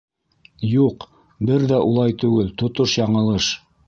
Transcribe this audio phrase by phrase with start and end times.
[0.69, 1.03] Юҡ,
[1.49, 3.51] бер ҙә улай түгел, тотош яңылыш!